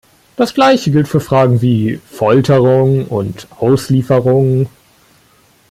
[0.35, 4.67] Das Gleiche gilt für Fragen wie Folterung und Auslieferung.